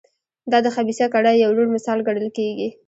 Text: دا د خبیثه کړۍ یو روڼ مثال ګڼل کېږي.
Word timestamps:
دا 0.51 0.57
د 0.65 0.67
خبیثه 0.75 1.05
کړۍ 1.13 1.35
یو 1.43 1.51
روڼ 1.57 1.67
مثال 1.75 1.99
ګڼل 2.07 2.27
کېږي. 2.37 2.69